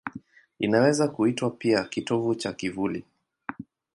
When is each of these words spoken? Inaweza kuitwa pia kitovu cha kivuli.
Inaweza 0.59 1.07
kuitwa 1.07 1.51
pia 1.51 1.83
kitovu 1.83 2.35
cha 2.35 2.53
kivuli. 2.53 3.03